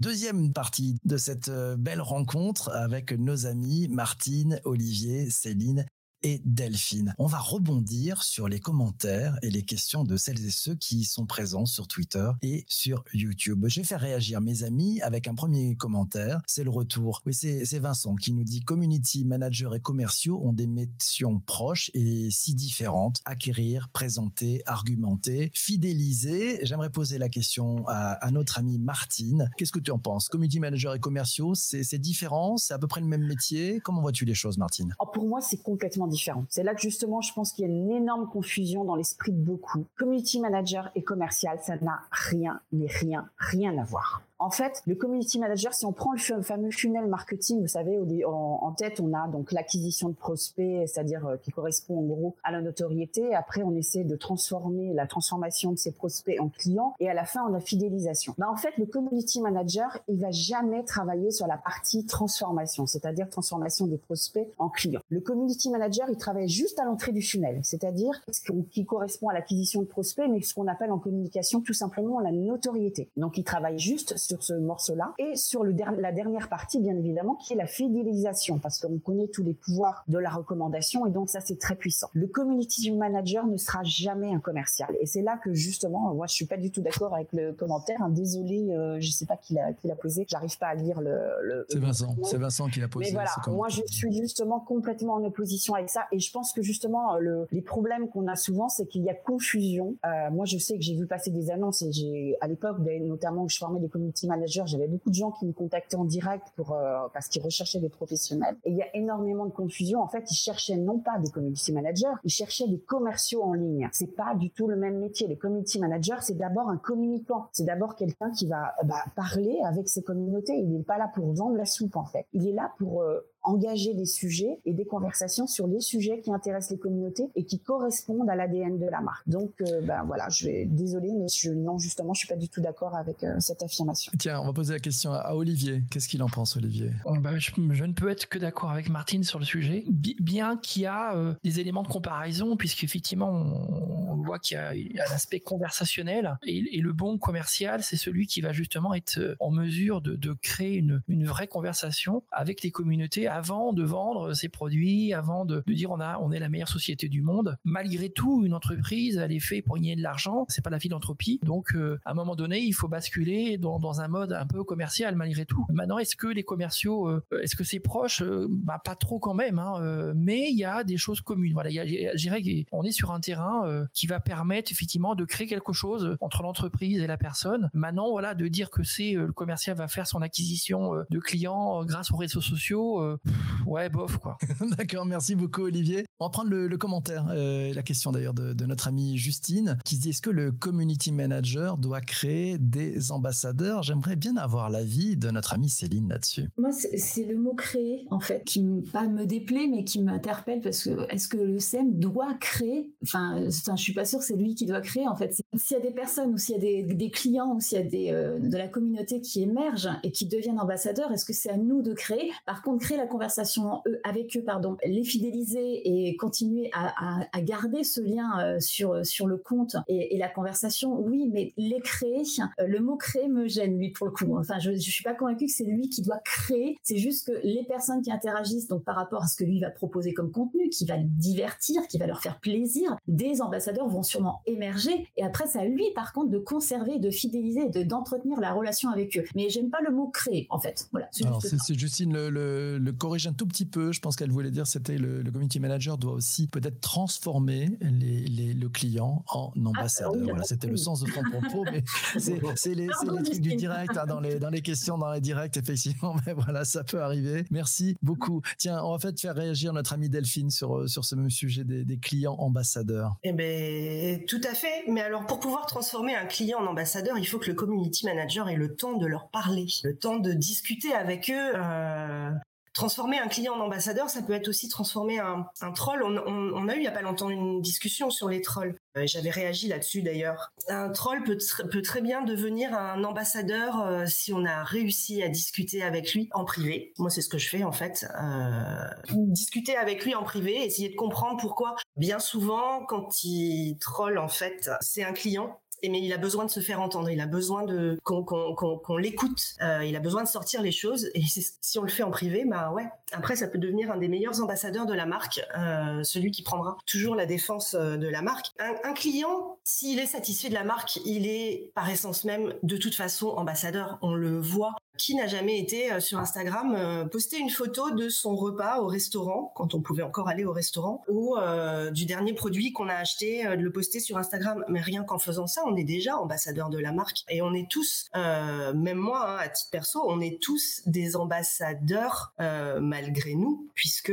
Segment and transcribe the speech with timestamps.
[0.00, 5.86] Deuxième partie de cette euh, belle rencontre avec nos amis Martine, Olivier, Céline
[6.22, 7.14] et Delphine.
[7.18, 11.26] On va rebondir sur les commentaires et les questions de celles et ceux qui sont
[11.26, 13.64] présents sur Twitter et sur YouTube.
[13.68, 16.40] Je vais faire réagir mes amis avec un premier commentaire.
[16.46, 17.22] C'est le retour.
[17.26, 22.30] Oui, c'est Vincent qui nous dit community managers et commerciaux ont des missions proches et
[22.30, 23.20] si différentes.
[23.24, 26.58] Acquérir, présenter, argumenter, fidéliser.
[26.64, 29.50] J'aimerais poser la question à, notre amie Martine.
[29.56, 30.28] Qu'est-ce que tu en penses?
[30.28, 32.56] Community manager et commerciaux, c'est différent?
[32.56, 33.80] C'est à peu près le même métier?
[33.80, 34.94] Comment vois-tu les choses, Martine?
[34.98, 36.07] Oh, Pour moi, c'est complètement
[36.48, 39.40] C'est là que justement, je pense qu'il y a une énorme confusion dans l'esprit de
[39.40, 39.84] beaucoup.
[39.96, 44.22] Community manager et commercial, ça n'a rien, mais rien, rien à voir.
[44.40, 48.72] En fait, le community manager, si on prend le fameux funnel marketing, vous savez, en,
[48.72, 52.60] tête, on a donc l'acquisition de prospects, c'est-à-dire euh, qui correspond en gros à la
[52.60, 53.34] notoriété.
[53.34, 56.94] Après, on essaie de transformer la transformation de ces prospects en clients.
[57.00, 58.34] Et à la fin, on a fidélisation.
[58.38, 63.28] Ben, en fait, le community manager, il va jamais travailler sur la partie transformation, c'est-à-dire
[63.28, 65.00] transformation des prospects en clients.
[65.08, 69.34] Le community manager, il travaille juste à l'entrée du funnel, c'est-à-dire ce qui correspond à
[69.34, 73.10] l'acquisition de prospects, mais ce qu'on appelle en communication tout simplement la notoriété.
[73.16, 75.14] Donc, il travaille juste sur ce morceau-là.
[75.18, 79.28] Et sur le la dernière partie, bien évidemment, qui est la fidélisation, parce qu'on connaît
[79.28, 82.08] tous les pouvoirs de la recommandation, et donc ça, c'est très puissant.
[82.12, 84.94] Le community manager ne sera jamais un commercial.
[85.00, 88.02] Et c'est là que, justement, moi, je suis pas du tout d'accord avec le commentaire.
[88.02, 88.10] Hein.
[88.10, 90.26] Désolé, euh, je sais pas qui l'a, posé.
[90.28, 91.64] J'arrive pas à lire le...
[91.68, 92.16] c'est Vincent.
[92.24, 93.06] C'est Vincent qui l'a posé.
[93.06, 96.06] Mais voilà, moi, je suis justement complètement en opposition avec ça.
[96.12, 99.14] Et je pense que, justement, le, les problèmes qu'on a souvent, c'est qu'il y a
[99.14, 99.96] confusion.
[100.04, 103.44] Euh, moi, je sais que j'ai vu passer des annonces et j'ai, à l'époque, notamment,
[103.44, 106.46] où je formais des community manager, j'avais beaucoup de gens qui me contactaient en direct
[106.56, 108.56] pour euh, parce qu'ils recherchaient des professionnels.
[108.64, 110.00] Et il y a énormément de confusion.
[110.00, 113.88] En fait, ils cherchaient non pas des community managers, ils cherchaient des commerciaux en ligne.
[113.92, 115.28] C'est pas du tout le même métier.
[115.28, 117.48] Les community managers, c'est d'abord un communicant.
[117.52, 120.54] C'est d'abord quelqu'un qui va bah, parler avec ses communautés.
[120.54, 122.26] Il n'est pas là pour vendre la soupe en fait.
[122.32, 126.30] Il est là pour euh, engager des sujets et des conversations sur les sujets qui
[126.30, 129.28] intéressent les communautés et qui correspondent à l'ADN de la marque.
[129.28, 132.48] Donc, euh, ben voilà, je vais désolé, mais je, non, justement, je suis pas du
[132.48, 134.12] tout d'accord avec euh, cette affirmation.
[134.18, 135.82] Tiens, on va poser la question à Olivier.
[135.90, 136.90] Qu'est-ce qu'il en pense, Olivier?
[137.06, 140.82] Oh, bah, je, ne peux être que d'accord avec Martine sur le sujet, bien qu'il
[140.82, 145.14] y a euh, des éléments de comparaison, puisqu'effectivement, on, on voit qu'il y a, un
[145.14, 150.14] aspect conversationnel et, le bon commercial, c'est celui qui va justement être en mesure de,
[150.14, 155.44] de créer une, une vraie conversation avec les communautés avant de vendre ses produits, avant
[155.44, 157.56] de, dire on a on est la meilleure société du monde.
[157.64, 161.38] Malgré tout, une entreprise elle est faite pour gagner de l'argent, c'est pas la philanthropie.
[161.44, 165.14] Donc euh, à un moment donné, il faut basculer dans, un mode un peu commercial
[165.14, 165.64] malgré tout.
[165.70, 169.34] Maintenant, est-ce que les commerciaux, euh, est-ce que c'est proche euh, Bah pas trop quand
[169.34, 171.52] même, hein, mais il y a des choses communes.
[171.52, 175.72] Voilà, je dirais qu'on est sur un terrain qui va permettre effectivement de créer quelque
[175.72, 177.70] chose entre l'entreprise et la personne.
[177.72, 182.10] Maintenant, voilà, de dire que c'est le commercial va faire son acquisition de clients grâce
[182.10, 183.17] aux réseaux sociaux,
[183.66, 184.38] ouais, bof, quoi.
[184.78, 186.06] D'accord, merci beaucoup, Olivier.
[186.20, 190.00] On va prendre le, commentaire, euh, la question d'ailleurs de, notre amie Justine, qui se
[190.00, 193.82] dit est-ce que le community manager doit créer des ambassadeurs?
[193.82, 196.48] J'aimerais bien avoir l'avis de notre amie Céline là-dessus.
[196.58, 200.82] Moi, c'est le mot créer, en fait, qui pas me déplaît, mais qui m'interpelle parce
[200.82, 202.92] que est-ce que le CM doit créer?
[203.02, 205.34] Enfin, je suis pas sûre que c'est lui qui doit créer, en fait.
[205.56, 207.84] S'il y a des personnes ou s'il y a des, clients ou s'il y a
[207.84, 211.56] des, euh, de la communauté qui émergent et qui deviennent ambassadeurs, est-ce que c'est à
[211.56, 212.30] nous de créer?
[212.46, 218.00] Par contre, créer la conversation avec eux, pardon, les fidéliser et continuer à, garder ce
[218.00, 222.22] lien euh, sur sur le compte et, la conversation, oui, mais les créer,
[222.60, 224.36] euh, le mot créer me gêne lui pour le coup.
[224.36, 226.76] Enfin, je, je suis pas convaincue que c'est lui qui doit créer.
[226.82, 229.70] C'est juste que les personnes qui interagissent, donc par rapport à ce que lui va
[229.70, 234.02] proposer comme contenu, qui va le divertir, qui va leur faire plaisir, des ambassadeurs vont
[234.02, 235.08] sûrement émerger.
[235.16, 238.90] Et après, c'est à lui, par contre, de conserver, de fidéliser, de d'entretenir la relation
[238.90, 239.24] avec eux.
[239.34, 240.88] Mais j'aime pas le mot créer, en fait.
[240.92, 241.08] Voilà.
[241.24, 243.92] Alors, c'est Justine le, le, le corrige un tout petit peu.
[243.92, 248.20] Je pense qu'elle voulait dire c'était le, le, community manager doit aussi peut-être transformer les,
[248.20, 250.12] les, le client en ambassadeur.
[250.14, 251.84] Ah, voilà, c'était le sens de son propos, mais
[252.18, 255.56] c'est les, les trucs du direct hein, dans les dans les questions dans les directs
[255.56, 256.16] effectivement.
[256.26, 257.44] Mais voilà, ça peut arriver.
[257.50, 258.42] Merci beaucoup.
[258.58, 261.84] Tiens, on va fait faire réagir notre amie Delphine sur sur ce même sujet des,
[261.84, 263.16] des clients ambassadeurs.
[263.22, 264.84] Eh ben tout à fait.
[264.88, 268.48] Mais alors pour pouvoir transformer un client en ambassadeur, il faut que le community manager
[268.48, 271.52] ait le temps de leur parler, le temps de discuter avec eux.
[271.54, 272.30] Euh,
[272.74, 276.02] transformer un client en ambassadeur, ça peut être aussi transformer un, troll.
[276.02, 278.76] On, a eu il y a pas longtemps une discussion sur les trolls.
[278.96, 280.52] Euh, j'avais réagi là-dessus d'ailleurs.
[280.68, 285.82] Un troll peut, très bien devenir un ambassadeur euh, si on a réussi à discuter
[285.82, 286.92] avec lui en privé.
[286.98, 288.06] Moi, c'est ce que je fais en fait.
[288.20, 291.76] Euh, discuter avec lui en privé, essayer de comprendre pourquoi.
[291.96, 296.50] Bien souvent, quand il troll, en fait, c'est un client mais il a besoin de
[296.50, 300.62] se faire entendre, il a besoin de qu'on l'écoute, euh, il a besoin de sortir
[300.62, 301.10] les choses.
[301.14, 302.86] Et si on le fait en privé, bah ouais.
[303.12, 306.76] Après, ça peut devenir un des meilleurs ambassadeurs de la marque, euh, celui qui prendra
[306.86, 308.48] toujours la défense euh, de la marque.
[308.58, 312.76] Un, un client, s'il est satisfait de la marque, il est par essence même de
[312.76, 313.98] toute façon ambassadeur.
[314.02, 318.08] On le voit qui n'a jamais été euh, sur Instagram euh, poster une photo de
[318.08, 322.34] son repas au restaurant quand on pouvait encore aller au restaurant ou euh, du dernier
[322.34, 324.64] produit qu'on a acheté de le poster sur Instagram.
[324.68, 327.68] Mais rien qu'en faisant ça on est déjà ambassadeur de la marque et on est
[327.70, 332.34] tous même moi hein, à titre perso on est tous des ambassadeurs
[332.80, 334.12] malgré nous puisque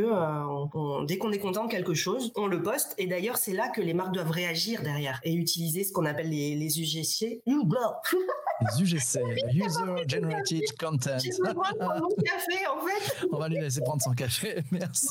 [1.07, 2.93] dès qu'on est content de quelque chose on le poste.
[2.97, 6.29] Et d'ailleurs c'est là que les marques doivent réagir derrière et utiliser ce qu'on appelle
[6.29, 7.41] les, les UGC
[8.61, 9.19] les UGC,
[9.53, 11.17] User Generated Content.
[11.39, 13.27] mon café, en fait.
[13.31, 14.63] On va lui laisser prendre son café.
[14.71, 15.07] Merci.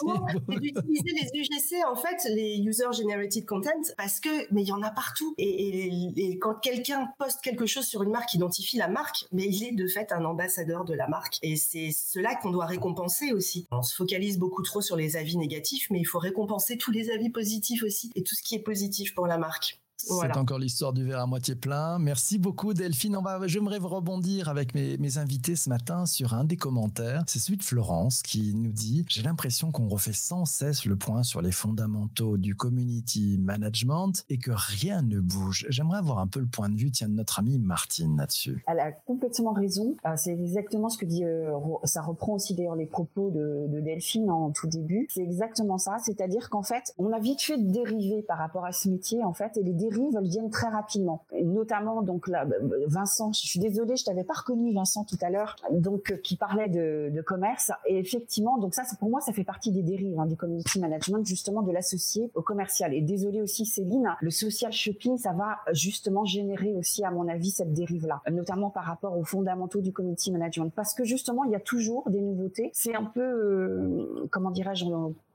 [0.48, 4.82] D'utiliser les UGC, en fait, les User Generated Content, parce que, mais il y en
[4.82, 5.34] a partout.
[5.38, 9.72] Et, quand quelqu'un poste quelque chose sur une marque, identifie la marque, mais il est
[9.72, 11.38] de fait un ambassadeur de la marque.
[11.42, 13.66] Et c'est cela qu'on doit récompenser aussi.
[13.70, 17.10] On se focalise beaucoup trop sur les avis négatifs, mais il faut récompenser tous les
[17.10, 19.80] avis positifs aussi et tout ce qui est positif pour la marque.
[19.96, 21.98] C'est encore l'histoire du verre à moitié plein.
[21.98, 23.16] Merci beaucoup Delphine.
[23.16, 27.22] On va, j'aimerais rebondir avec mes, mes, invités ce matin sur un des commentaires.
[27.26, 31.22] C'est celui de Florence qui nous dit J'ai l'impression qu'on refait sans cesse le point
[31.22, 35.66] sur les fondamentaux du community management et que rien ne bouge.
[35.68, 38.64] J'aimerais avoir un peu le point de vue tiens, de notre amie Martine là-dessus.
[38.66, 39.96] Elle a complètement raison.
[40.06, 41.50] Euh, c'est exactement ce que dit, euh,
[41.84, 45.06] ça reprend aussi d'ailleurs les propos de, de Delphine en tout début.
[45.10, 45.96] C'est exactement ça.
[46.04, 49.32] C'est-à-dire qu'en fait, on a vite fait de dériver par rapport à ce métier en
[49.32, 51.24] fait et les dérives, elles viennent très rapidement.
[51.42, 52.46] Notamment, donc là,
[52.86, 56.36] Vincent, je suis désolée, je t'avais pas reconnu Vincent tout à l'heure, donc euh, qui
[56.36, 57.72] parlait de, de, commerce.
[57.86, 61.26] Et effectivement, donc ça, pour moi, ça fait partie des dérives hein, du community management,
[61.26, 62.94] justement de l'associer au commercial.
[62.94, 67.50] Et désolée aussi, Céline, le social shopping, ça va justement générer aussi, à mon avis,
[67.50, 71.56] cette dérive-là, notamment par rapport aux fondamentaux du community management, parce que justement, il y
[71.56, 72.70] a toujours des nouveautés.
[72.72, 74.84] C'est un peu, euh, comment dirais-je,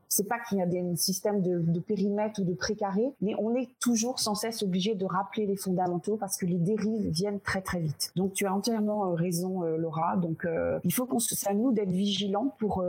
[0.10, 3.70] c'est pas qu'il y a des systèmes de, périmètre ou de précaré, mais on est
[3.80, 7.80] toujours sans cesse obligé de rappeler les fondamentaux parce que les dérives viennent très très
[7.80, 8.12] vite.
[8.16, 10.18] Donc tu as entièrement euh, raison, euh, Laura.
[10.18, 12.84] Donc euh, il faut qu'on c'est à nous d'être vigilants pour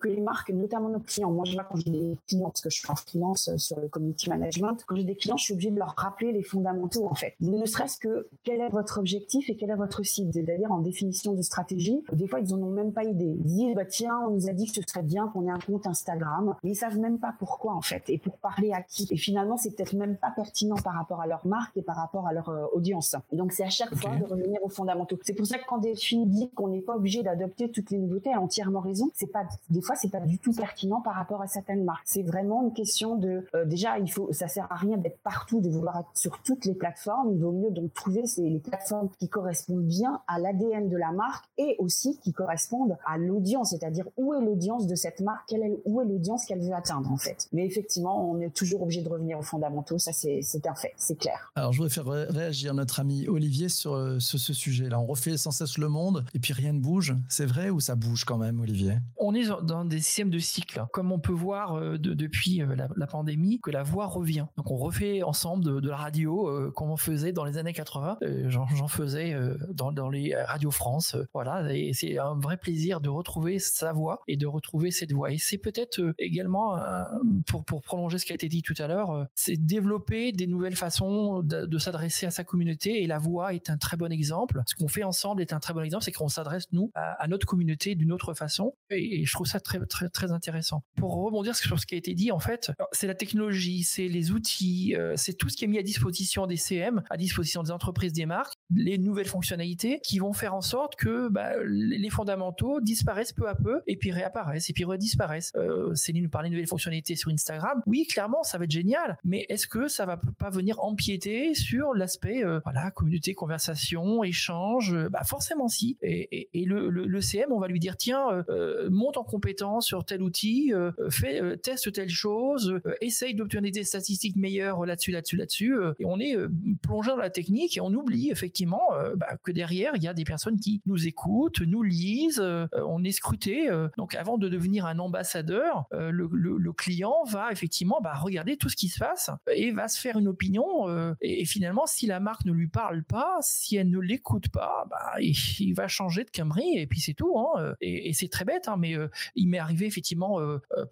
[0.00, 1.30] que les marques, notamment nos clients.
[1.30, 3.88] Moi je vois quand j'ai des clients parce que je suis en freelance sur le
[3.88, 7.14] community management, quand j'ai des clients, je suis obligée de leur rappeler les fondamentaux en
[7.14, 7.34] fait.
[7.40, 10.32] Ne serait-ce que quel est votre objectif et quel est votre cible.
[10.32, 13.36] C'est-à-dire en définition de stratégie, des fois ils en ont même pas idée.
[13.38, 15.58] Ils disent bah tiens, on nous a dit que ce serait bien qu'on ait un
[15.58, 16.29] compte Instagram
[16.62, 19.08] mais ils savent même pas pourquoi en fait et pour parler à qui.
[19.10, 22.26] Et finalement, c'est peut-être même pas pertinent par rapport à leur marque et par rapport
[22.26, 23.16] à leur euh, audience.
[23.32, 25.18] Donc c'est à chaque fois de revenir aux fondamentaux.
[25.22, 28.30] C'est pour ça que quand Delphine dit qu'on n'est pas obligé d'adopter toutes les nouveautés,
[28.30, 29.10] elle a entièrement raison.
[29.14, 32.04] C'est pas des fois c'est pas du tout pertinent par rapport à certaines marques.
[32.06, 35.60] C'est vraiment une question de euh, déjà il faut ça sert à rien d'être partout,
[35.60, 37.32] de vouloir être sur toutes les plateformes.
[37.32, 41.44] Il vaut mieux donc trouver les plateformes qui correspondent bien à l'ADN de la marque
[41.58, 45.80] et aussi qui correspondent à l'audience, c'est-à-dire où est l'audience de cette marque, quelle est,
[45.84, 47.48] où est l'audience ce qu'elle veut atteindre en fait.
[47.52, 51.16] Mais effectivement, on est toujours obligé de revenir aux fondamentaux, ça c'est un fait, c'est
[51.16, 51.52] clair.
[51.54, 54.98] Alors je voudrais faire réagir notre ami Olivier sur, euh, ce, sujet-là.
[55.00, 57.14] On refait sans cesse le monde et puis rien ne bouge.
[57.28, 58.98] C'est vrai ou ça bouge quand même, Olivier?
[59.16, 63.06] On est dans des systèmes de cycle, comme on peut voir euh, depuis euh, la,
[63.06, 64.46] pandémie que la voix revient.
[64.56, 68.18] Donc on refait ensemble de, la radio comme on faisait dans les années 80.
[68.46, 69.34] J'en faisais
[69.70, 71.16] dans, dans, les radios France.
[71.34, 75.32] voilà, et c'est un vrai plaisir de retrouver sa voix et de retrouver cette voix.
[75.32, 77.04] Et c'est peut-être également, euh,
[77.46, 80.76] pour, prolonger ce qui a été dit tout à l'heure, euh, c'est développer des nouvelles
[80.76, 84.62] façons de, s'adresser à sa communauté et la voix est un très bon exemple.
[84.66, 87.46] Ce qu'on fait ensemble est un très bon exemple, c'est qu'on s'adresse nous à, notre
[87.46, 90.82] communauté d'une autre façon et, je trouve ça très très très intéressant.
[90.96, 94.30] Pour rebondir sur ce qui a été dit, en fait, c'est la technologie, c'est les
[94.30, 97.70] outils, euh, c'est tout ce qui est mis à disposition des CM, à disposition des
[97.70, 102.80] entreprises, des marques, les nouvelles fonctionnalités qui vont faire en sorte que bah, les fondamentaux
[102.80, 105.52] disparaissent peu à peu et puis réapparaissent et puis redisparaissent.
[105.56, 107.82] Euh, Céline nous parlait de nouvelles fonctionnalités sur Instagram.
[107.86, 111.94] Oui, clairement, ça va être génial, mais est-ce que ça va pas venir empiéter sur
[111.94, 114.96] l'aspect euh, voilà communauté, conversation, échange?
[115.10, 115.98] Bah forcément si.
[116.02, 120.04] Et, le, le, CM, on va lui dire tiens, euh, euh, monte en compétence sur
[120.04, 120.72] tel outil,
[121.10, 125.74] fais teste telle chose, essaye d'obtenir des statistiques meilleures là-dessus, là-dessus, là-dessus.
[125.98, 126.36] et on est
[126.82, 130.14] plongé dans la technique et on oublie effectivement effectivement bah, que derrière il y a
[130.14, 133.70] des personnes qui nous écoutent, nous lisent, on est scruté.
[133.96, 138.88] donc avant de devenir un ambassadeur, le, client va effectivement bah, regarder tout ce qui
[138.88, 141.14] se passe et va se faire une opinion.
[141.20, 145.14] Et, finalement, si la marque ne lui parle pas, si elle ne l'écoute pas, bah,
[145.20, 147.38] il, va changer de Camry et puis c'est tout.
[147.38, 147.74] Hein.
[147.80, 148.94] Et, c'est très bête, hein, mais
[149.34, 150.38] il m'est arrivé effectivement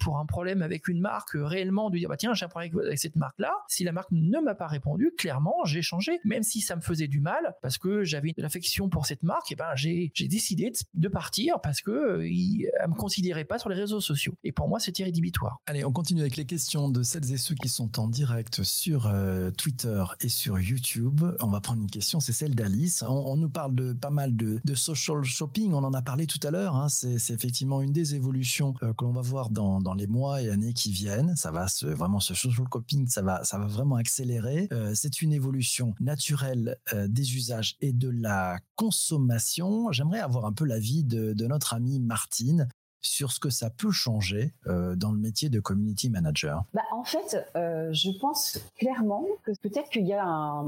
[0.00, 3.16] pour un problème avec une marque réellement de dire tiens j'ai un problème avec cette
[3.16, 3.52] marque là.
[3.68, 7.08] Si la marque ne m'a pas répondu, clairement j'ai changé, même si ça me faisait
[7.08, 9.52] du mal parce que j'avais de l'affection pour cette marque.
[9.52, 14.00] Et ben j'ai décidé de, partir parce que il, me considérait pas sur les réseaux
[14.00, 14.34] sociaux.
[14.44, 15.60] Et pour moi c'était rédhibitoire.
[15.66, 19.06] Allez on continue avec les questions de celles et ceux qui sont en direct sur
[19.06, 21.22] euh, Twitter et sur YouTube.
[21.40, 23.02] On va prendre une question, c'est celle d'Alice.
[23.06, 25.72] On, nous parle de pas mal de, social shopping.
[25.72, 26.76] On en a parlé tout à l'heure.
[26.76, 26.88] Hein.
[26.88, 30.50] C'est effectivement une des évolutions euh, que l'on va voir dans, dans les mois et
[30.50, 31.36] années qui viennent.
[31.36, 34.68] Ça va vraiment ce social shopping, ça va, ça va vraiment accélérer.
[34.72, 37.47] Euh, c'est une évolution naturelle euh, des usages
[37.80, 39.90] et de la consommation.
[39.92, 42.68] J'aimerais avoir un peu l'avis de, de notre amie Martine
[43.00, 47.04] sur ce que ça peut changer euh, dans le métier de community manager bah, En
[47.04, 50.66] fait, euh, je pense clairement que peut-être qu'il y a un,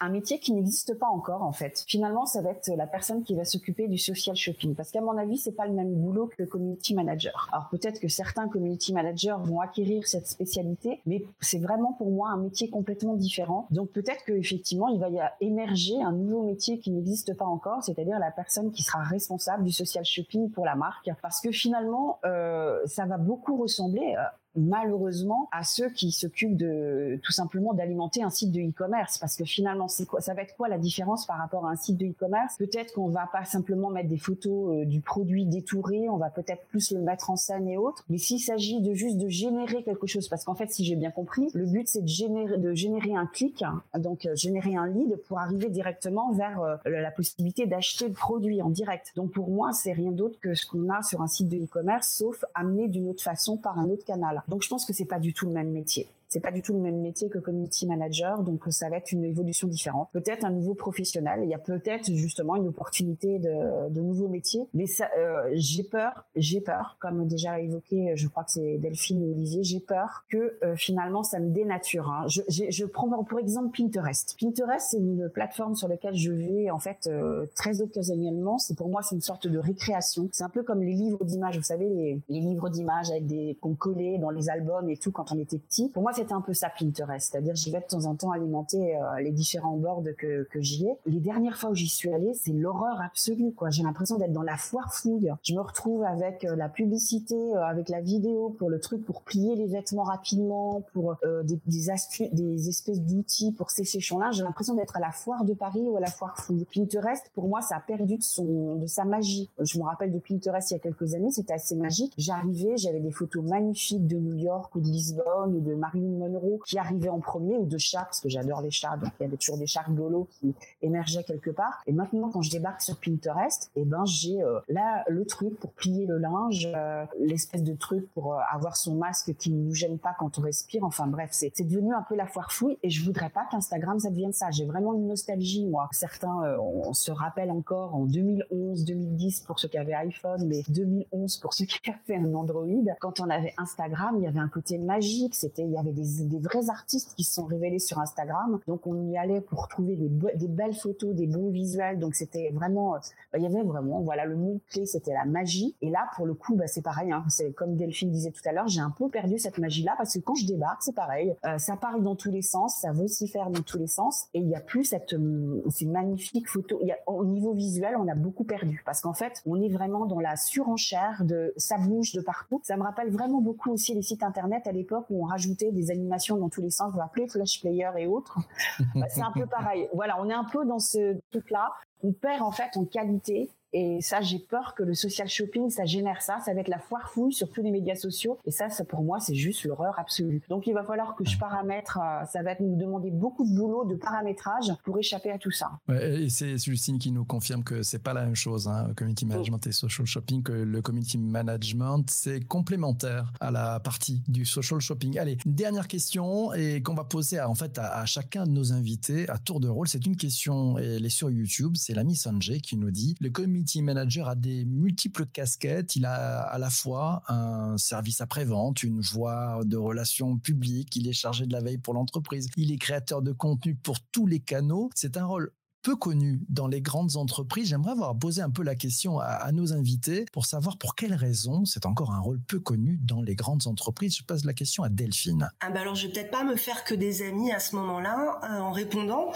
[0.00, 1.82] un métier qui n'existe pas encore en fait.
[1.88, 5.16] Finalement, ça va être la personne qui va s'occuper du social shopping parce qu'à mon
[5.16, 7.48] avis, c'est pas le même boulot que le community manager.
[7.52, 12.28] Alors peut-être que certains community managers vont acquérir cette spécialité, mais c'est vraiment pour moi
[12.28, 13.66] un métier complètement différent.
[13.70, 18.18] Donc peut-être qu'effectivement, il va y émerger un nouveau métier qui n'existe pas encore, c'est-à-dire
[18.18, 22.78] la personne qui sera responsable du social shopping pour la marque parce que finalement, euh,
[22.84, 24.22] ça va beaucoup ressembler euh,
[24.56, 29.18] malheureusement à ceux qui s'occupent de tout simplement d'alimenter un site de e-commerce.
[29.18, 31.76] Parce que finalement c'est quoi ça va être quoi la différence par rapport à un
[31.76, 32.56] site de e-commerce?
[32.58, 36.66] Peut-être qu'on va pas simplement mettre des photos euh, du produit détouré on va peut-être
[36.66, 38.04] plus le mettre en scène et autres.
[38.08, 41.10] Mais s'il s'agit de juste de générer quelque chose parce qu'en fait si j'ai bien
[41.10, 43.64] compris le but c'est de générer de générer un clic
[43.98, 48.62] donc euh, générer un lead pour arriver directement vers euh, la possibilité d'acheter le produit
[48.62, 49.12] en direct.
[49.16, 52.08] Donc pour moi c'est rien d'autre que ce qu'on a sur un site de e-commerce
[52.08, 55.18] sauf amené d'une autre façon par un autre canal donc je pense que c'est pas
[55.18, 58.42] du tout le même métier c'est pas du tout le même métier que community manager,
[58.44, 60.08] donc ça va être une évolution différente.
[60.12, 61.40] Peut-être un nouveau professionnel.
[61.42, 64.84] Il y a peut-être justement une opportunité de, de nouveaux métiers, mais
[65.18, 69.64] euh, j'ai peur, j'ai peur, comme déjà évoqué, je crois que c'est Delphine et Olivier,
[69.64, 72.08] j'ai peur que euh, finalement ça me dénature.
[72.08, 72.26] Hein.
[72.28, 74.36] Je, je, prends pour exemple Pinterest.
[74.40, 78.58] Pinterest, c'est une plateforme sur laquelle je vais en fait euh, très occasionnellement.
[78.58, 80.28] C'est pour moi c'est une sorte de récréation.
[80.30, 83.58] C'est un peu comme les livres d'images, vous savez les, les livres d'images avec des
[83.60, 85.88] qu'on collait dans les albums et tout quand on était petit.
[85.88, 88.96] Pour moi c'est un peu ça Pinterest, c'est-à-dire j'y vais de temps en temps alimenter
[88.96, 90.96] euh, les différents boards que, que j'y ai.
[91.06, 93.70] Les dernières fois où j'y suis allée, c'est l'horreur absolue quoi.
[93.70, 95.32] J'ai l'impression d'être dans la foire fouille.
[95.42, 99.22] Je me retrouve avec euh, la publicité, euh, avec la vidéo pour le truc pour
[99.22, 104.36] plier les vêtements rapidement, pour des, astuces, des espèces d'outils pour sécher son linge.
[104.36, 106.66] J'ai l'impression d'être à la foire de Paris ou à la foire fouille.
[106.72, 109.48] Pinterest pour moi ça a perdu de son de sa magie.
[109.58, 112.12] Je me rappelle de Pinterest il y a quelques années, c'était assez magique.
[112.18, 116.60] J'arrivais, j'avais des photos magnifiques de New York ou de Lisbonne ou de Marilyn Monroe
[116.66, 119.26] qui arrivait en premier ou de chats parce que j'adore les chats donc il y
[119.26, 121.82] avait toujours des chats rigolos qui émergeaient quelque part.
[121.86, 125.58] Et maintenant quand je débarque sur Pinterest et eh ben j'ai euh, là le truc
[125.58, 129.62] pour plier le linge euh, l'espèce de truc pour euh, avoir son masque qui ne
[129.62, 130.84] nous gêne pas quand on respire.
[130.84, 134.10] Enfin bref c'est devenu un peu la foire fouille et je voudrais pas qu'Instagram ça
[134.10, 134.50] devienne ça.
[134.50, 135.88] J'ai vraiment une nostalgie moi.
[135.92, 141.38] Certains on se rappelle encore en 2011 2010 pour ceux qui avaient iPhone mais 2011
[141.38, 142.66] pour ceux qui avaient un Android.
[143.00, 145.99] Quand on avait Instagram il y avait un côté magique c'était il y avait des
[146.00, 148.60] des, vrais artistes qui se sont révélés sur Instagram.
[148.66, 151.98] Donc on y allait pour trouver des, belles photos, des bons visuels.
[151.98, 152.98] Donc c'était vraiment, euh,
[153.36, 155.76] il y avait vraiment, voilà, le mot clé c'était la magie.
[155.82, 157.12] Et là pour le coup, bah, c'est pareil.
[157.12, 160.14] Hein, c'est comme Delphine disait tout à l'heure, j'ai un peu perdu cette magie-là parce
[160.14, 161.34] que quand je débarque, c'est pareil.
[161.44, 164.26] Euh, ça parle dans tous les sens, ça veut s'y faire dans tous les sens.
[164.34, 166.80] Et il n'y a plus cette, euh, ces magnifiques photos.
[166.82, 170.20] Y au niveau visuel, on a beaucoup perdu parce qu'en fait, on est vraiment dans
[170.20, 172.60] la surenchère de ça bouge de partout.
[172.64, 175.89] Ça me rappelle vraiment beaucoup aussi les sites internet à l'époque où on rajoutait des
[175.90, 178.38] animation dans tous les sens, vous vous rappelez Flash Player et autres.
[178.94, 179.88] Bah, c'est un peu pareil.
[179.94, 181.70] Voilà, on est un peu dans ce truc-là.
[182.02, 185.84] On perd en fait en qualité et ça, j'ai peur que le social shopping, ça
[185.84, 186.38] génère ça.
[186.44, 188.38] Ça va être la foire fouille sur tous les médias sociaux.
[188.44, 190.42] Et ça, ça pour moi, c'est juste l'horreur absolue.
[190.48, 191.98] Donc, il va falloir que je paramètre.
[191.98, 195.70] Euh, ça va nous demander beaucoup de boulot, de paramétrage pour échapper à tout ça.
[195.88, 199.66] et c'est Justine qui nous confirme que c'est pas la même chose, hein, community management
[199.66, 205.18] et social shopping, que le community management, c'est complémentaire à la partie du social shopping.
[205.18, 208.72] Allez, une dernière question et qu'on va poser à, en fait à, chacun de nos
[208.72, 209.88] invités à tour de rôle.
[209.88, 211.74] C'est une question, et elle est sur YouTube.
[211.76, 215.96] C'est l'ami Sanjay qui nous dit le community community manager a des multiples casquettes.
[215.96, 220.96] Il a à la fois un service après-vente, une voie de relations publiques.
[220.96, 222.48] Il est chargé de la veille pour l'entreprise.
[222.56, 224.90] Il est créateur de contenu pour tous les canaux.
[224.94, 225.52] C'est un rôle
[225.82, 227.68] peu connu dans les grandes entreprises.
[227.68, 231.64] J'aimerais avoir posé un peu la question à, nos invités pour savoir pour quelles raisons
[231.64, 234.16] c'est encore un rôle peu connu dans les grandes entreprises.
[234.16, 235.48] Je pose la question à Delphine.
[235.60, 238.40] Ah bah alors je vais peut-être pas me faire que des amis à ce moment-là
[238.44, 239.32] euh, en répondant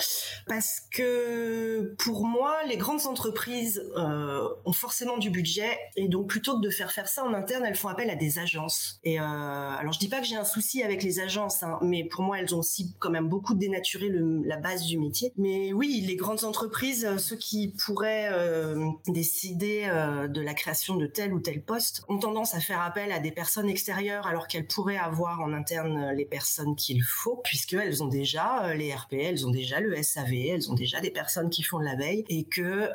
[0.47, 6.61] parce que pour moi les grandes entreprises euh, ont forcément du budget et donc plutôt
[6.61, 9.01] que de faire faire ça en interne, elles font appel à des agences.
[9.05, 12.05] Et euh, alors je dis pas que j'ai un souci avec les agences, hein, mais
[12.05, 14.11] pour moi elles ont aussi quand même beaucoup dénaturé
[14.45, 15.33] la base du métier.
[15.37, 20.97] Mais oui, les grandes entreprises, euh, ceux qui pourraient euh, décider euh, de la création
[20.97, 24.49] de tel ou tel poste, ont tendance à faire appel à des personnes extérieures alors
[24.49, 29.47] qu'elles pourraient avoir en interne les personnes qu'il faut, puisqu'elles ont déjà les RP, elles
[29.47, 32.91] ont déjà le SAV, elles ont déjà des personnes qui font la veille et que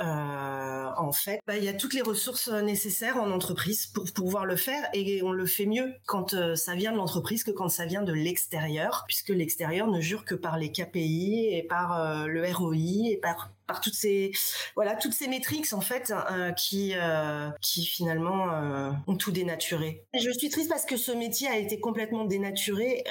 [0.98, 4.56] en fait, bah, il y a toutes les ressources nécessaires en entreprise pour pouvoir le
[4.56, 8.02] faire et on le fait mieux quand ça vient de l'entreprise que quand ça vient
[8.02, 13.20] de l'extérieur, puisque l'extérieur ne jure que par les KPI et par le ROI et
[13.22, 14.32] par দেখো par toutes ces
[14.76, 20.04] voilà toutes ces métriques en fait euh, qui euh, qui finalement euh, ont tout dénaturé.
[20.20, 23.04] Je suis triste parce que ce métier a été complètement dénaturé,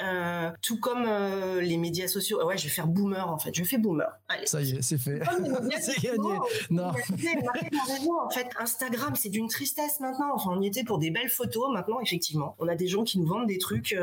[0.61, 1.07] tout comme
[1.61, 2.45] les médias sociaux.
[2.45, 3.55] Ouais, je vais faire boomer en fait.
[3.55, 4.11] Je fais boomer.
[4.27, 4.47] Allez.
[4.47, 5.21] Ça y est, c'est fait.
[5.79, 6.35] c'est gagné.
[6.69, 6.89] Non.
[6.89, 10.31] en fait, Instagram, c'est d'une tristesse maintenant.
[10.33, 11.71] Enfin, on y était pour des belles photos.
[11.71, 13.95] Maintenant, effectivement, on a des gens qui nous vendent des trucs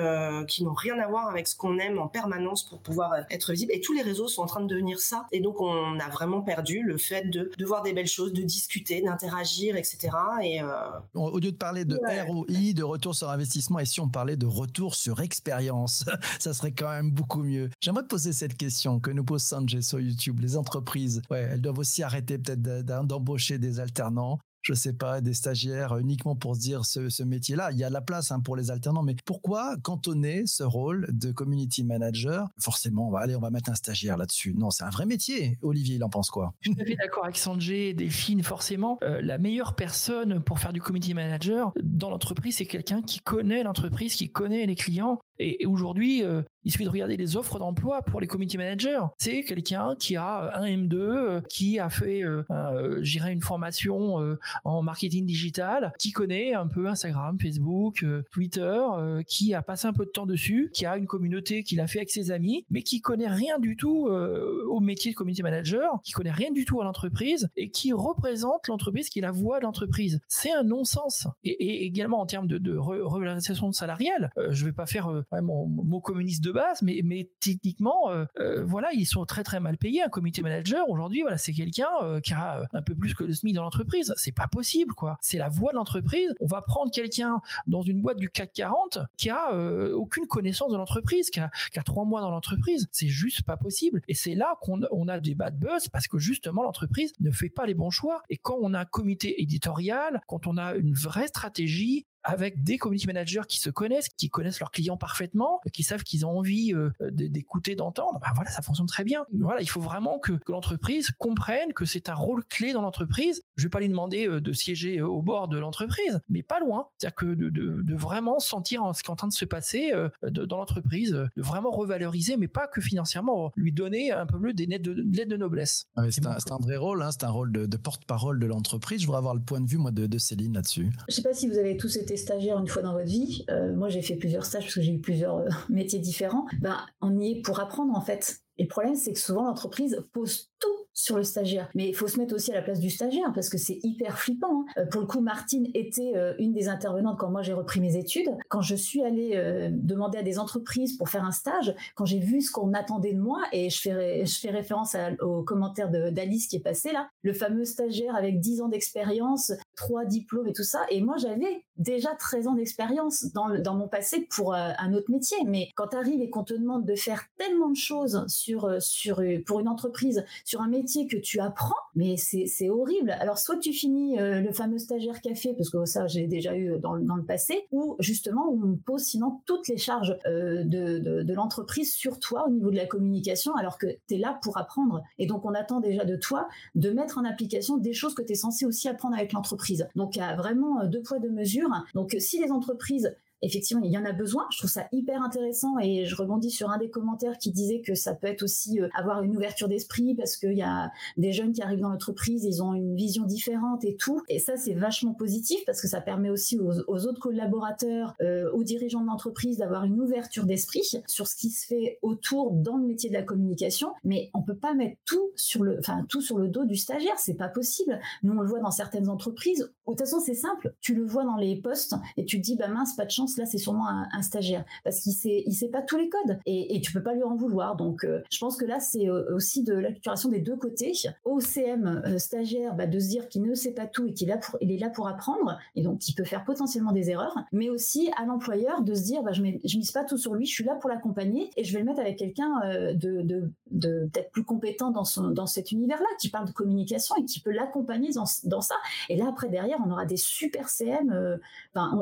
[0.48, 3.72] qui n'ont rien à voir avec ce qu'on aime en permanence pour pouvoir être visible.
[3.72, 5.26] Et tous les réseaux sont en train de devenir ça.
[5.32, 8.43] Et donc, on a vraiment perdu le fait de, de voir des belles choses, de
[8.43, 10.09] discuter, d'interagir, etc.
[10.43, 10.67] Et euh,
[11.15, 14.47] Au lieu de parler de ROI, de retour sur investissement, et si on parlait de
[14.47, 16.05] retour sur expérience,
[16.38, 17.69] ça serait quand même beaucoup mieux.
[17.83, 20.41] J'aimerais te poser cette question que nous pose Sanjay sur YouTube.
[20.41, 25.32] Les entreprises, ouais, elles doivent aussi arrêter peut-être d'embaucher des alternants je sais pas, des
[25.32, 27.70] stagiaires uniquement pour se dire ce, métier-là.
[27.70, 31.06] Il y a de la place hein, pour les alternants, mais pourquoi cantonner ce rôle
[31.12, 32.49] de community manager?
[32.58, 34.54] Forcément, on va, allez, on va mettre un stagiaire là-dessus.
[34.54, 35.56] Non, c'est un vrai métier.
[35.62, 36.52] Olivier, il en pense quoi?
[36.62, 38.99] Je suis d'accord avec Sanjay, Delphine, forcément.
[39.04, 43.62] Euh, la meilleure personne pour faire du community manager dans l'entreprise, c'est quelqu'un qui connaît
[43.62, 45.20] l'entreprise, qui connaît les clients.
[45.38, 49.00] Et, aujourd'hui, euh, il suffit de regarder les offres d'emploi pour les community managers.
[49.19, 54.83] C'est quelqu'un qui a un M2, euh, qui a fait, euh, j'irai une formation en
[54.83, 58.81] marketing digital, qui connaît un peu Instagram, Facebook, Twitter,
[59.26, 61.99] qui a passé un peu de temps dessus, qui a une communauté qu'il a fait
[61.99, 66.12] avec ses amis, mais qui connaît rien du tout au métier de community manager, qui
[66.12, 69.64] connaît rien du tout à l'entreprise et qui représente l'entreprise, qui est la voix de
[69.64, 70.21] l'entreprise.
[70.28, 71.28] C'est un non-sens.
[71.45, 76.43] Et, également en termes de, de revalorisation salariale, je vais pas faire mon mot communiste
[76.43, 80.02] de base, mais, techniquement, euh, euh, voilà, ils sont très très mal payés.
[80.02, 83.32] Un comité manager aujourd'hui, voilà, c'est quelqu'un euh, qui a un peu plus que le
[83.32, 84.15] SMIC dans l'entreprise.
[84.17, 85.19] C'est pas possible, quoi.
[85.21, 86.34] C'est la voix de l'entreprise.
[86.41, 89.52] On va prendre quelqu'un dans une boîte du CAC 40 qui a
[89.95, 91.50] aucune connaissance de l'entreprise, qui a,
[91.84, 92.89] trois mois dans l'entreprise.
[92.91, 94.02] C'est juste pas possible.
[94.08, 97.49] Et c'est là qu'on on a des bad buzz parce que justement l'entreprise ne fait
[97.49, 98.23] pas les bons choix.
[98.30, 102.76] Et quand on a un comité éditorial, quand on a une vraie stratégie, avec des
[102.76, 106.75] community managers qui se connaissent, qui connaissent leurs clients parfaitement, qui savent qu'ils ont envie
[106.75, 109.25] euh, d'écouter, d'entendre, ben voilà, ça fonctionne très bien.
[109.32, 113.43] Voilà, il faut vraiment que, l'entreprise comprenne que c'est un rôle clé dans l'entreprise.
[113.56, 116.58] Je vais pas lui demander euh, de siéger euh, au bord de l'entreprise, mais pas
[116.58, 116.89] loin.
[116.99, 121.12] C'est-à-dire que de, vraiment sentir ce qui est en train de se passer dans l'entreprise,
[121.12, 125.36] de vraiment revaloriser, mais pas que financièrement, lui donner un peu plus des lettres de,
[125.36, 125.86] noblesse.
[125.97, 129.00] Ah c'est un, vrai rôle, hein, c'est un rôle de, porte-parole de l'entreprise.
[129.00, 130.91] Je voudrais avoir le point de vue moi de, Céline là-dessus.
[131.08, 133.75] Je sais pas si vous avez tous été stagiaire une fois dans votre vie, euh,
[133.75, 137.19] moi j'ai fait plusieurs stages parce que j'ai eu plusieurs euh, métiers différents, ben, on
[137.19, 138.41] y est pour apprendre en fait.
[138.59, 141.69] Et le problème, c'est que souvent l'entreprise pose tout sur le stagiaire.
[141.75, 144.19] Mais il faut se mettre aussi à la place du stagiaire parce que c'est hyper
[144.19, 144.63] flippant.
[144.63, 144.65] Hein.
[144.79, 148.31] Euh, pour le coup, Martine était une des intervenantes quand moi j'ai repris mes études.
[148.49, 152.41] Quand je suis allée demander à des entreprises pour faire un stage, quand j'ai vu
[152.41, 156.57] ce qu'on attendait de moi, et je fais, je fais référence au commentaire d'Alice qui
[156.57, 160.87] est passé là, le fameux stagiaire avec 10 ans d'expérience, 3 diplômes et tout ça.
[160.91, 165.36] Et moi, j'avais déjà 13 ans d'expérience dans, mon passé pour un autre métier.
[165.47, 169.23] Mais quand tu arrives et qu'on te demande de faire tellement de choses sur, sur,
[169.45, 173.10] pour une entreprise, sur un métier, que tu apprends, mais c'est horrible.
[173.21, 176.78] Alors soit tu finis euh, le fameux stagiaire café, parce que ça j'ai déjà eu
[176.78, 182.19] dans, le passé, ou justement on pose sinon toutes les charges euh, de, l'entreprise sur
[182.19, 185.02] toi au niveau de la communication, alors que tu es là pour apprendre.
[185.19, 188.32] Et donc on attend déjà de toi de mettre en application des choses que tu
[188.32, 189.89] es censé aussi apprendre avec l'entreprise.
[189.97, 191.66] Donc il y a vraiment euh, deux poids, deux mesures.
[191.95, 194.47] Donc si les entreprises effectivement, il y en a besoin.
[194.50, 197.95] Je trouve ça hyper intéressant et je rebondis sur un des commentaires qui disait que
[197.95, 201.52] ça peut être aussi euh, avoir une ouverture d'esprit parce qu'il y a des jeunes
[201.52, 204.21] qui arrivent dans l'entreprise, ils ont une vision différente et tout.
[204.28, 208.65] Et ça, c'est vachement positif parce que ça permet aussi aux, autres collaborateurs, euh, aux
[208.65, 212.87] dirigeants de l'entreprise d'avoir une ouverture d'esprit sur ce qui se fait autour dans le
[212.87, 213.93] métier de la communication.
[214.04, 217.19] Mais on peut pas mettre tout sur le, enfin tout sur le dos du stagiaire,
[217.19, 217.99] c'est pas possible.
[218.23, 219.61] Nous, on le voit dans certaines entreprises.
[219.61, 220.75] De toute façon, c'est simple.
[220.80, 223.35] Tu le vois dans les postes et tu te dis, bah mince, pas de chance,
[223.38, 226.76] là, c'est sûrement un, stagiaire parce qu'il sait, il sait pas tous les codes et,
[226.76, 227.76] et tu peux pas lui en vouloir.
[227.76, 230.92] Donc, euh, je pense que là, c'est euh, aussi de l'acculturation des deux côtés.
[231.25, 234.26] Au CM euh, stagiaire, bah, de se dire qu'il ne sait pas tout et qu'il
[234.60, 238.10] il est là pour apprendre et donc il peut faire potentiellement des erreurs, mais aussi
[238.16, 240.64] à l'employeur de se dire, bah, je, ne mise pas tout sur lui, je suis
[240.64, 242.50] là pour l'accompagner et je vais le mettre avec quelqu'un
[242.94, 247.14] de, de, de peut-être plus compétent dans son dans cet univers-là, qui parle de communication
[247.16, 248.75] et qui peut l'accompagner dans, dans ça.
[249.08, 251.38] Et là, après, derrière, on aura des super CM.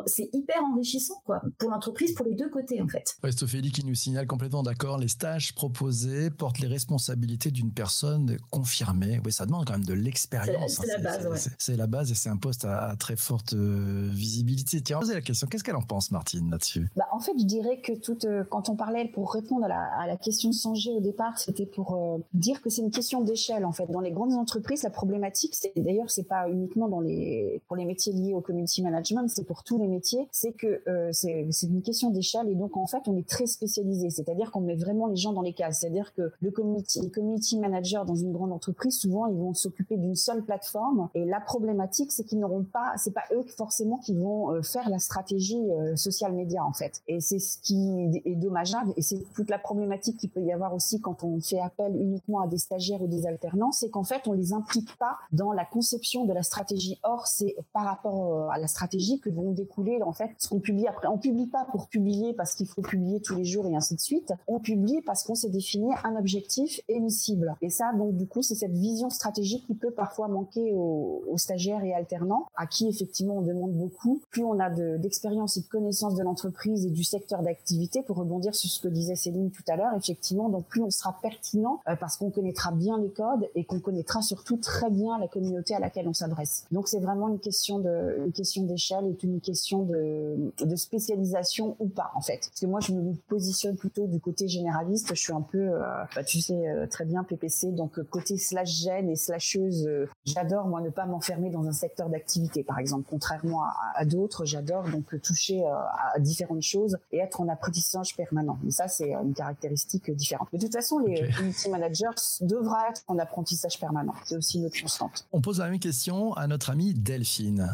[0.06, 3.16] c'est hyper enrichissant, quoi, pour l'entreprise, pour les deux côtés, en fait.
[3.42, 9.20] Ophélie qui nous signale complètement d'accord, les stages proposés portent les responsabilités d'une personne confirmée.
[9.24, 10.81] Oui, ça demande quand même de l'expérience.
[10.81, 11.29] C'est la, hein.
[11.29, 14.81] base, C'est la base et c'est un poste à, très forte euh, visibilité.
[14.81, 16.88] Tiens, poser la question, qu'est-ce qu'elle en pense, Martine, là-dessus?
[16.96, 20.16] Bah, En fait, je dirais que tout, euh, quand on parlait pour répondre à la,
[20.16, 23.72] question de Sanger au départ, c'était pour euh, dire que c'est une question d'échelle, en
[23.72, 23.87] fait.
[23.90, 27.85] Dans les grandes entreprises, la problématique, c'est d'ailleurs, c'est pas uniquement dans les, pour les
[27.85, 32.10] métiers liés au community management, c'est pour tous les métiers, c'est que c'est une question
[32.10, 34.10] d'échelle et donc, en fait, on est très spécialisé.
[34.10, 35.80] C'est-à-dire qu'on met vraiment les gens dans les cases.
[35.80, 39.96] C'est-à-dire que le community, les community managers dans une grande entreprise, souvent, ils vont s'occuper
[39.96, 41.08] d'une seule plateforme.
[41.14, 44.88] Et la problématique, c'est qu'ils n'auront pas, c'est pas eux forcément qui vont euh, faire
[44.88, 47.02] la stratégie euh, social média, en fait.
[47.08, 48.92] Et c'est ce qui est dommageable.
[48.96, 52.40] Et c'est toute la problématique qu'il peut y avoir aussi quand on fait appel uniquement
[52.40, 55.64] à des stagiaires ou des alternants, c'est qu'en fait, on les implique pas dans la
[55.64, 56.98] conception de la stratégie.
[57.02, 60.60] Or, c'est par rapport euh, à la stratégie que vont découler, en fait, ce qu'on
[60.60, 61.09] publie après.
[61.09, 64.00] On publie pas pour publier parce qu'il faut publier tous les jours et ainsi de
[64.00, 64.33] suite.
[64.46, 67.57] On publie parce qu'on s'est défini un objectif et une cible.
[67.62, 71.83] Et ça, donc, du coup, c'est cette vision stratégique qui peut parfois manquer aux, stagiaires
[71.85, 74.22] et alternants, à qui, effectivement, on demande beaucoup.
[74.30, 78.54] Plus on a d'expérience et de connaissance de l'entreprise et du secteur d'activité, pour rebondir
[78.54, 81.96] sur ce que disait Céline tout à l'heure, effectivement, donc plus on sera pertinent euh,
[81.96, 85.80] parce qu'on connaîtra bien les codes et qu'on connaîtra surtout très bien la communauté à
[85.80, 86.66] laquelle on s'adresse.
[86.70, 91.88] Donc, c'est vraiment une question de, question d'échelle et une question de, de spécialisation ou
[91.88, 92.48] pas, en fait.
[92.48, 95.14] Parce que moi, je me positionne plutôt du côté généraliste.
[95.14, 95.80] Je suis un peu, euh,
[96.14, 99.88] bah, tu sais euh, très bien PPC, donc euh, côté slash gène et slasheuse.
[100.24, 104.44] j'adore moi ne pas m'enfermer dans un secteur d'activité, par exemple, contrairement à, d'autres.
[104.44, 108.58] J'adore donc toucher à différentes choses et être en apprentissage permanent.
[108.62, 110.48] Mais ça, c'est une caractéristique différente.
[110.52, 112.04] De toute façon, les community managers
[112.42, 114.14] devraient être en apprentissage permanent.
[114.24, 115.26] C'est aussi une autre constante.
[115.32, 117.72] On pose la même question à notre amie Delphine.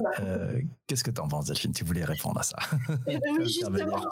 [0.86, 1.72] Qu'est-ce que tu en penses, Delphine?
[1.72, 2.56] Tu voulais répondre à ça
[3.40, 4.02] justement.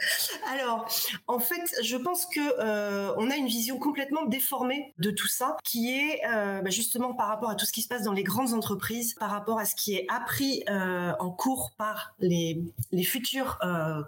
[0.52, 0.88] Alors,
[1.26, 5.56] en fait, je pense que euh, on a une vision complètement déformée de tout ça,
[5.64, 8.22] qui est euh, bah, justement par rapport à tout ce qui se passe dans les
[8.22, 13.04] grandes entreprises, par rapport à ce qui est appris euh, en cours par les, les
[13.04, 13.58] futurs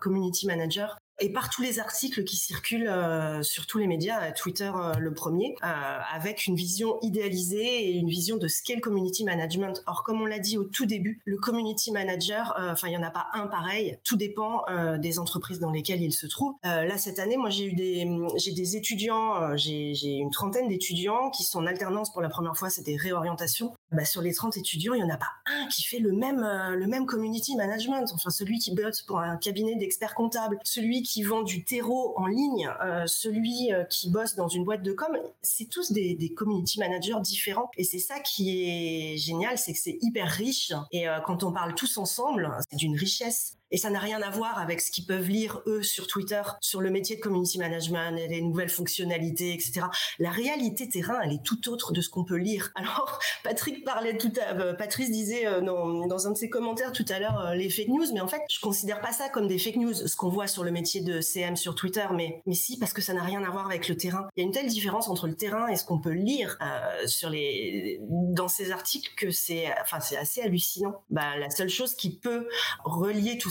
[0.01, 4.33] community managers et par tous les articles qui circulent euh, sur tous les médias, euh,
[4.35, 9.83] Twitter euh, le premier, avec une vision idéalisée et une vision de scale community management.
[9.87, 13.03] Or, comme on l'a dit au tout début, le community manager, enfin, il n'y en
[13.03, 14.65] a pas un pareil, tout dépend
[14.99, 16.55] des entreprises dans lesquelles il se trouve.
[16.65, 18.07] là, cette année, moi, j'ai eu des,
[18.37, 22.71] j'ai des étudiants, j'ai une trentaine d'étudiants qui sont en alternance pour la première fois,
[22.71, 23.73] c'est des réorientations.
[23.93, 26.41] Bah, sur les 30 étudiants, il n'y en a pas un qui fait le même,
[26.41, 28.11] le même community management.
[28.15, 32.27] Enfin, celui qui bosse pour un cabinet d'experts comptables, celui qui vend du terreau en
[32.27, 36.79] ligne, euh, celui euh, qui bosse dans une boîte de com, c'est tous des, community
[36.79, 37.71] managers différents.
[37.77, 40.73] Et c'est ça qui est génial, c'est que c'est hyper riche.
[40.91, 43.57] Et euh, quand on parle tous ensemble, c'est d'une richesse.
[43.73, 46.83] Et ça n'a rien à voir avec ce qu'ils peuvent lire, eux, sur Twitter, sur
[46.83, 49.87] le métier de community management et les nouvelles fonctionnalités, etc.
[50.19, 52.71] La réalité terrain, elle est tout autre de ce qu'on peut lire.
[52.77, 56.93] Alors, Patrick parlait tout à euh, Patrice disait euh, dans, dans, un de ses commentaires
[56.93, 59.49] tout à l'heure euh, les fake news, mais en fait, je considère pas ça comme
[59.49, 62.55] des fake news, ce qu'on voit sur le métier de CM sur Twitter, mais, mais
[62.55, 64.29] si, parce que ça n'a rien à voir avec le terrain.
[64.37, 66.59] Il y a une telle différence entre le terrain et ce qu'on peut lire
[67.07, 71.03] sur les, dans ces articles que c'est, enfin, c'est assez hallucinant.
[71.11, 72.49] Bah, la seule chose qui peut
[72.85, 73.51] relier tout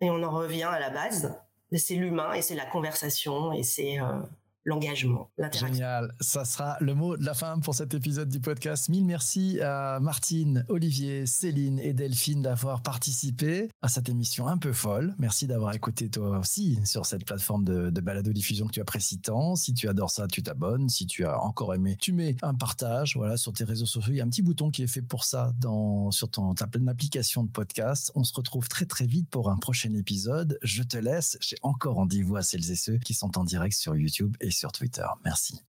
[0.00, 1.38] et on en revient à la base.
[1.72, 4.20] C'est l'humain et c'est la conversation et c'est euh,
[4.68, 5.74] l'engagement, l'interaction.
[5.74, 6.14] Génial.
[6.20, 8.90] Ça sera le mot de la fin pour cet épisode du podcast.
[8.90, 14.74] Mille merci à Martine, Olivier, Céline et Delphine d'avoir participé à cette émission un peu
[14.74, 15.14] folle.
[15.18, 19.20] Merci d'avoir écouté toi aussi sur cette plateforme de, de balado diffusion que tu apprécies
[19.20, 19.56] tant.
[19.56, 20.90] Si tu adores ça, tu t'abonnes.
[20.90, 23.16] Si tu as encore aimé, tu mets un partage.
[23.16, 25.24] Voilà, sur tes réseaux sociaux, il y a un petit bouton qui est fait pour
[25.24, 28.12] ça dans sur ton ta pleine application de podcast.
[28.14, 30.58] On se retrouve très très vite pour un prochain épisode.
[30.60, 31.38] Je te laisse.
[31.40, 34.72] J'ai encore rendez-vous à celles et ceux qui sont en direct sur YouTube et sur
[34.72, 35.06] Twitter.
[35.24, 35.67] Merci.